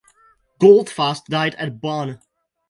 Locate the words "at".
1.59-1.79